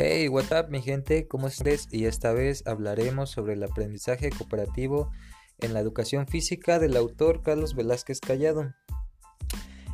[0.00, 1.88] Hey, what's up mi gente, ¿cómo estás?
[1.90, 5.10] Y esta vez hablaremos sobre el aprendizaje cooperativo
[5.58, 8.72] en la educación física del autor Carlos Velázquez Callado.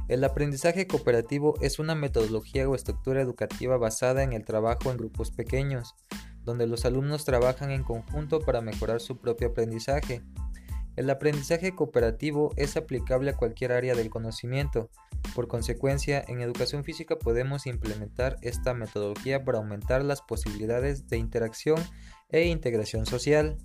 [0.09, 5.31] El aprendizaje cooperativo es una metodología o estructura educativa basada en el trabajo en grupos
[5.31, 5.95] pequeños,
[6.43, 10.21] donde los alumnos trabajan en conjunto para mejorar su propio aprendizaje.
[10.97, 14.91] El aprendizaje cooperativo es aplicable a cualquier área del conocimiento.
[15.35, 21.79] Por consecuencia, en educación física podemos implementar esta metodología para aumentar las posibilidades de interacción
[22.31, 23.57] e integración social,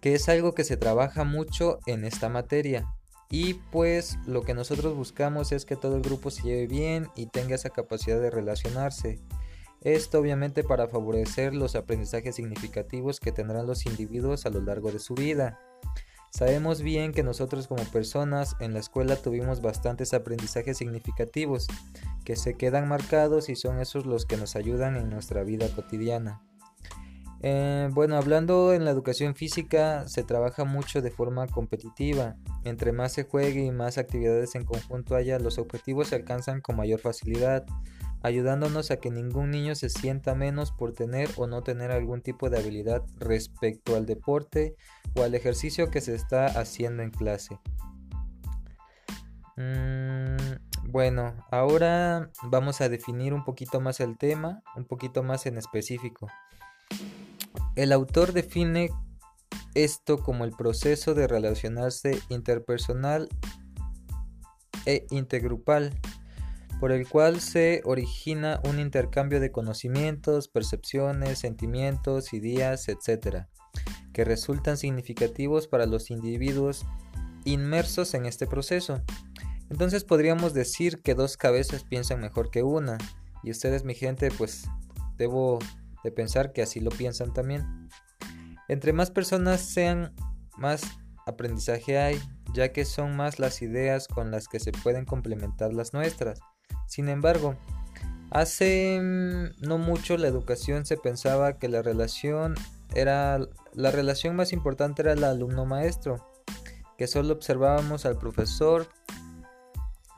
[0.00, 2.86] que es algo que se trabaja mucho en esta materia.
[3.30, 7.26] Y pues lo que nosotros buscamos es que todo el grupo se lleve bien y
[7.26, 9.20] tenga esa capacidad de relacionarse.
[9.82, 14.98] Esto obviamente para favorecer los aprendizajes significativos que tendrán los individuos a lo largo de
[14.98, 15.60] su vida.
[16.30, 21.68] Sabemos bien que nosotros como personas en la escuela tuvimos bastantes aprendizajes significativos
[22.24, 26.42] que se quedan marcados y son esos los que nos ayudan en nuestra vida cotidiana.
[27.40, 32.36] Eh, bueno, hablando en la educación física se trabaja mucho de forma competitiva.
[32.64, 36.76] Entre más se juegue y más actividades en conjunto haya, los objetivos se alcanzan con
[36.76, 37.64] mayor facilidad
[38.22, 42.50] ayudándonos a que ningún niño se sienta menos por tener o no tener algún tipo
[42.50, 44.74] de habilidad respecto al deporte
[45.14, 47.58] o al ejercicio que se está haciendo en clase.
[49.56, 50.36] Mm,
[50.90, 56.28] bueno, ahora vamos a definir un poquito más el tema, un poquito más en específico.
[57.76, 58.90] El autor define
[59.74, 63.28] esto como el proceso de relacionarse interpersonal
[64.86, 65.92] e intergrupal
[66.80, 73.46] por el cual se origina un intercambio de conocimientos, percepciones, sentimientos, ideas, etc.,
[74.12, 76.86] que resultan significativos para los individuos
[77.44, 79.02] inmersos en este proceso.
[79.70, 82.98] Entonces podríamos decir que dos cabezas piensan mejor que una,
[83.42, 84.66] y ustedes mi gente pues
[85.16, 85.58] debo
[86.04, 87.88] de pensar que así lo piensan también.
[88.68, 90.14] Entre más personas sean,
[90.56, 90.82] más
[91.26, 92.20] aprendizaje hay,
[92.54, 96.40] ya que son más las ideas con las que se pueden complementar las nuestras.
[96.88, 97.54] Sin embargo,
[98.30, 102.54] hace mm, no mucho la educación se pensaba que la relación
[102.94, 103.38] era
[103.74, 106.26] la relación más importante era el alumno maestro,
[106.96, 108.88] que solo observábamos al profesor.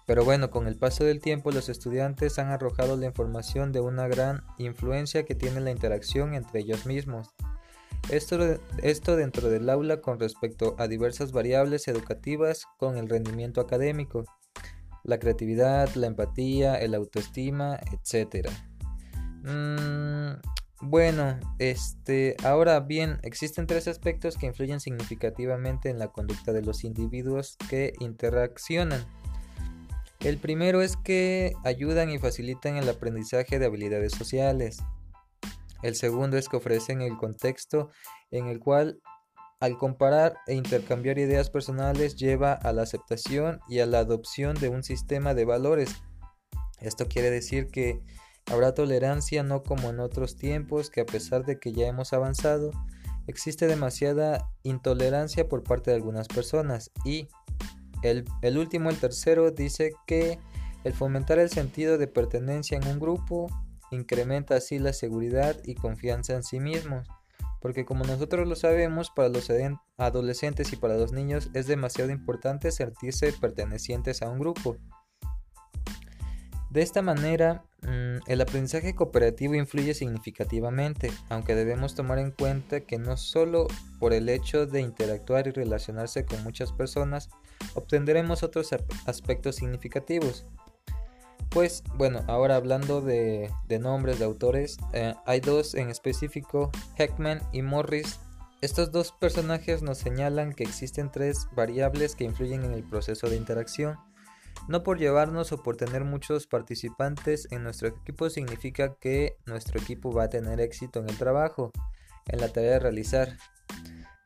[0.06, 4.06] Pero bueno, con el paso del tiempo los estudiantes han arrojado la información de una
[4.08, 7.30] gran influencia que tiene la interacción entre ellos mismos.
[8.10, 8.38] Esto,
[8.82, 14.24] esto dentro del aula con respecto a diversas variables educativas con el rendimiento académico
[15.04, 18.48] la creatividad, la empatía, el autoestima, etc.
[19.42, 20.40] Mm,
[20.82, 26.84] bueno, este, ahora bien, existen tres aspectos que influyen significativamente en la conducta de los
[26.84, 29.04] individuos que interaccionan.
[30.20, 34.78] El primero es que ayudan y facilitan el aprendizaje de habilidades sociales.
[35.82, 37.90] El segundo es que ofrecen el contexto
[38.30, 39.00] en el cual
[39.60, 44.70] al comparar e intercambiar ideas personales lleva a la aceptación y a la adopción de
[44.70, 45.94] un sistema de valores.
[46.80, 48.00] Esto quiere decir que
[48.50, 52.70] habrá tolerancia no como en otros tiempos que a pesar de que ya hemos avanzado,
[53.26, 56.90] existe demasiada intolerancia por parte de algunas personas.
[57.04, 57.28] Y
[58.02, 60.38] el, el último, el tercero, dice que
[60.84, 63.48] el fomentar el sentido de pertenencia en un grupo
[63.90, 67.06] incrementa así la seguridad y confianza en sí mismos
[67.60, 69.50] porque como nosotros lo sabemos, para los
[69.96, 74.76] adolescentes y para los niños es demasiado importante sentirse pertenecientes a un grupo.
[76.70, 82.96] De esta manera, mm, el aprendizaje cooperativo influye significativamente, aunque debemos tomar en cuenta que
[82.96, 83.66] no solo
[83.98, 87.28] por el hecho de interactuar y relacionarse con muchas personas,
[87.74, 88.70] obtendremos otros
[89.04, 90.46] aspectos significativos.
[91.50, 93.50] Pues bueno, ahora hablando de,
[93.80, 98.20] nombres de autores, eh, hay dos en específico, Heckman y Morris.
[98.60, 103.36] Estos dos personajes nos señalan que existen tres variables que influyen en el proceso de
[103.36, 103.98] interacción.
[104.68, 110.12] No por llevarnos o por tener muchos participantes en nuestro equipo significa que nuestro equipo
[110.12, 111.72] va a tener éxito en el trabajo,
[112.28, 113.36] en la tarea de realizar.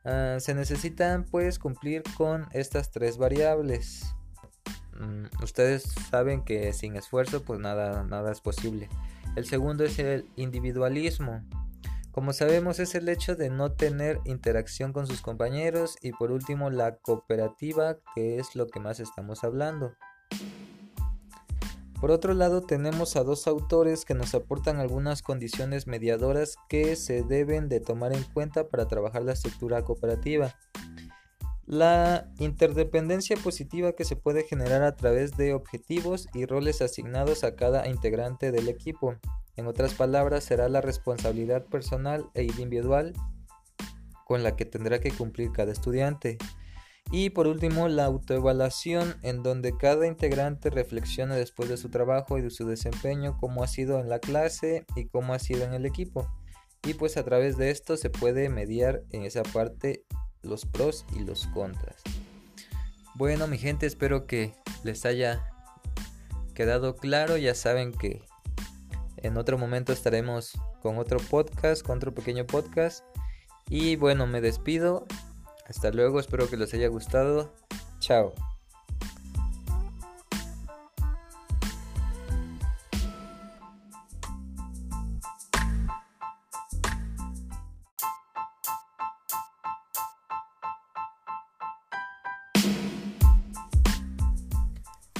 [0.03, 4.14] Ah, se necesitan pues cumplir con estas tres variables.
[4.99, 8.89] Mm, ustedes saben que sin esfuerzo pues nada, nada es posible.
[9.35, 11.43] El segundo es el individualismo.
[12.11, 16.69] Como sabemos es el hecho de no tener interacción con sus compañeros y por último
[16.69, 19.91] la cooperativa que es lo que más estamos hablando.
[21.99, 27.23] Por otro lado tenemos a dos autores que nos aportan algunas condiciones mediadoras que se
[27.23, 30.55] deben de tomar en cuenta para trabajar la estructura cooperativa.
[31.67, 37.55] La interdependencia positiva que se puede generar a través de objetivos y roles asignados a
[37.55, 39.15] cada integrante del equipo.
[39.55, 43.13] En otras palabras, será la responsabilidad personal e individual
[44.25, 46.37] con la que tendrá que cumplir cada estudiante.
[47.11, 52.41] Y por último, la autoevaluación, en donde cada integrante reflexiona después de su trabajo y
[52.41, 55.85] de su desempeño, cómo ha sido en la clase y cómo ha sido en el
[55.85, 56.27] equipo.
[56.83, 60.03] Y pues a través de esto se puede mediar en esa parte
[60.45, 62.01] los pros y los contras.
[63.15, 64.53] Bueno, mi gente, espero que
[64.83, 65.51] les haya
[66.53, 67.37] quedado claro.
[67.37, 68.23] Ya saben que
[69.17, 73.03] en otro momento estaremos con otro podcast, con otro pequeño podcast.
[73.69, 75.05] Y bueno, me despido.
[75.67, 77.51] Hasta luego, espero que les haya gustado.
[77.99, 78.33] Chao.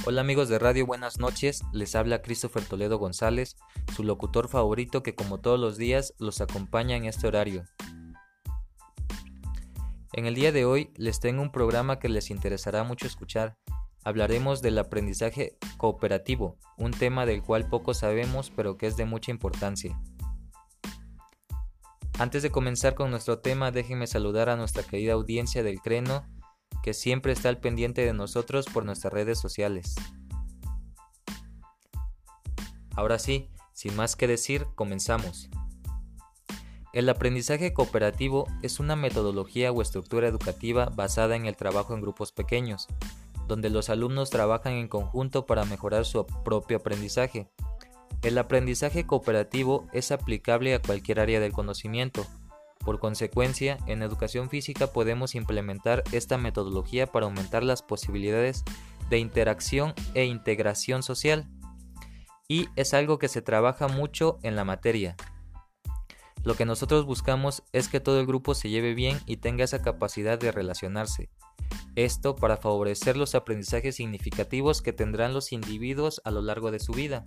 [0.08, 1.64] Hola amigos de radio, buenas noches.
[1.72, 3.56] Les habla Christopher Toledo González,
[3.96, 7.64] su locutor favorito que como todos los días los acompaña en este horario.
[10.12, 13.56] En el día de hoy les tengo un programa que les interesará mucho escuchar.
[14.04, 19.32] Hablaremos del aprendizaje cooperativo, un tema del cual poco sabemos pero que es de mucha
[19.32, 20.00] importancia.
[22.16, 26.24] Antes de comenzar con nuestro tema, déjenme saludar a nuestra querida audiencia del Creno
[26.86, 29.96] que siempre está al pendiente de nosotros por nuestras redes sociales.
[32.94, 35.50] Ahora sí, sin más que decir, comenzamos.
[36.92, 42.30] El aprendizaje cooperativo es una metodología o estructura educativa basada en el trabajo en grupos
[42.30, 42.86] pequeños,
[43.48, 47.50] donde los alumnos trabajan en conjunto para mejorar su propio aprendizaje.
[48.22, 52.24] El aprendizaje cooperativo es aplicable a cualquier área del conocimiento,
[52.86, 58.62] por consecuencia, en educación física podemos implementar esta metodología para aumentar las posibilidades
[59.10, 61.48] de interacción e integración social.
[62.46, 65.16] Y es algo que se trabaja mucho en la materia.
[66.44, 69.82] Lo que nosotros buscamos es que todo el grupo se lleve bien y tenga esa
[69.82, 71.28] capacidad de relacionarse.
[71.96, 76.92] Esto para favorecer los aprendizajes significativos que tendrán los individuos a lo largo de su
[76.92, 77.24] vida.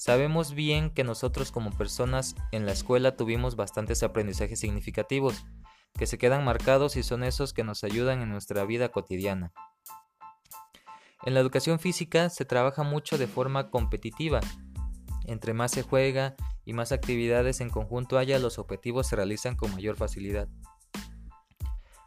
[0.00, 5.44] Sabemos bien que nosotros como personas en la escuela tuvimos bastantes aprendizajes significativos,
[5.98, 9.52] que se quedan marcados y son esos que nos ayudan en nuestra vida cotidiana.
[11.26, 14.40] En la educación física se trabaja mucho de forma competitiva.
[15.26, 19.70] Entre más se juega y más actividades en conjunto haya, los objetivos se realizan con
[19.74, 20.48] mayor facilidad.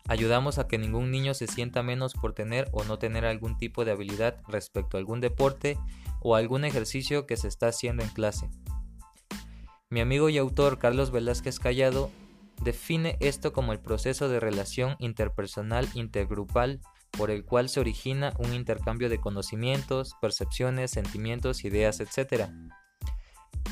[0.08, 3.86] Ayudamos a que ningún niño se sienta menos por tener o no tener algún tipo
[3.86, 5.78] de habilidad respecto a algún deporte
[6.20, 8.50] o algún ejercicio que se está haciendo en clase.
[9.90, 12.10] Mi amigo y autor Carlos Velázquez Callado
[12.64, 18.54] define esto como el proceso de relación interpersonal intergrupal por el cual se origina un
[18.54, 22.50] intercambio de conocimientos, percepciones, sentimientos, ideas, etc.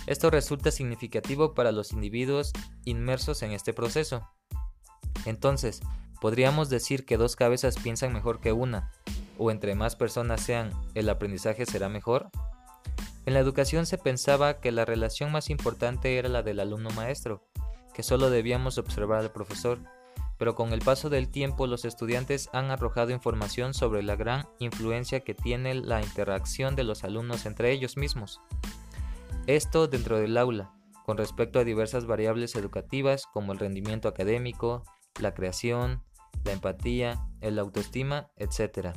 [0.05, 2.53] Esto resulta significativo para los individuos
[2.85, 4.29] inmersos en este proceso.
[5.25, 5.81] Entonces,
[6.21, 8.91] podríamos decir que dos cabezas piensan mejor que una,
[9.39, 12.29] o entre más personas sean, el aprendizaje será mejor?
[13.25, 17.43] En la educación se pensaba que la relación más importante era la del alumno-maestro,
[17.93, 19.79] que solo debíamos observar al profesor,
[20.37, 25.21] pero con el paso del tiempo los estudiantes han arrojado información sobre la gran influencia
[25.21, 28.41] que tiene la interacción de los alumnos entre ellos mismos.
[29.47, 30.71] Esto dentro del aula,
[31.03, 34.83] con respecto a diversas variables educativas como el rendimiento académico,
[35.19, 36.03] la creación,
[36.43, 38.89] la empatía, el autoestima, etc.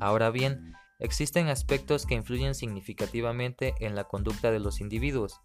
[0.00, 5.40] Ahora bien, existen aspectos que influyen significativamente en la conducta de los individuos.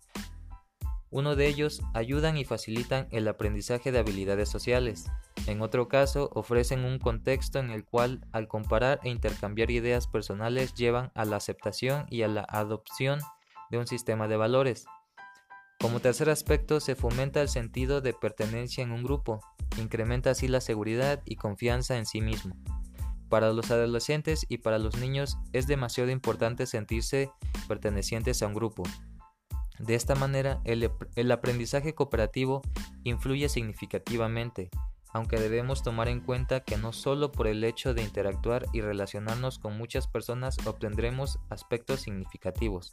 [1.09, 5.05] Uno de ellos ayudan y facilitan el aprendizaje de habilidades sociales.
[5.45, 10.73] En otro caso, ofrecen un contexto en el cual, al comparar e intercambiar ideas personales,
[10.73, 13.19] llevan a la aceptación y a la adopción
[13.71, 14.85] de un sistema de valores.
[15.79, 19.41] Como tercer aspecto, se fomenta el sentido de pertenencia en un grupo,
[19.79, 22.55] incrementa así la seguridad y confianza en sí mismo.
[23.29, 27.29] Para los adolescentes y para los niños es demasiado importante sentirse
[27.67, 28.83] pertenecientes a un grupo.
[29.79, 32.63] De esta manera, el, aprendizaje cooperativo
[33.03, 34.71] influye significativamente,
[35.13, 39.59] aunque debemos tomar en cuenta que no solo por el hecho de interactuar y relacionarnos
[39.59, 42.91] con muchas personas obtendremos aspectos significativos.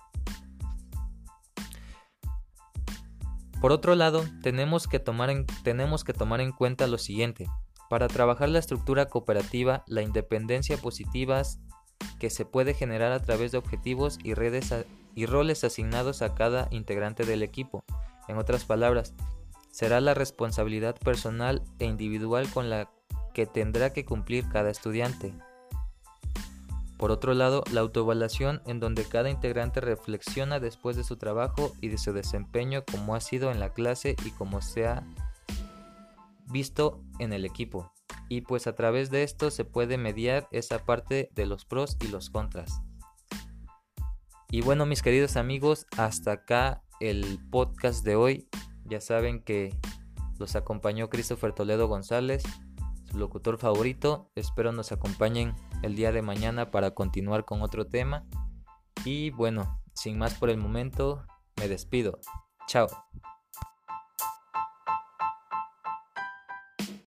[3.64, 5.30] Por otro lado, tenemos que tomar
[5.62, 7.47] tenemos que tomar en cuenta lo siguiente.
[7.88, 11.40] Para trabajar la estructura cooperativa, la independencia positiva
[12.21, 14.75] que se puede generar a través de objetivos y, redes
[15.14, 17.87] y roles asignados a cada integrante del equipo.
[18.28, 19.14] En otras palabras,
[19.71, 22.90] será la responsabilidad personal e individual con la
[23.33, 25.33] que tendrá que cumplir cada estudiante.
[26.98, 31.88] Por otro lado, la autoevaluación en donde cada integrante reflexiona después de su trabajo y
[31.88, 35.04] de su desempeño como ha sido en la clase y como se ha
[36.46, 37.92] visto en el equipo.
[38.28, 42.08] Y pues a través de esto se puede mediar esa parte de los pros y
[42.08, 42.80] los contras.
[44.50, 48.48] Y bueno, mis queridos amigos, hasta acá el podcast de hoy.
[48.84, 49.76] Ya saben que
[50.38, 52.44] los acompañó Christopher Toledo González,
[53.10, 54.30] su locutor favorito.
[54.36, 58.24] Espero nos acompañen el día de mañana para continuar con otro tema.
[59.04, 61.24] Y bueno, sin más por el momento,
[61.56, 62.18] me despido.
[62.66, 62.88] Chao.